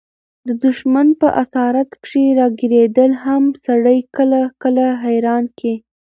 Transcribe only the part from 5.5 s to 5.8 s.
کي.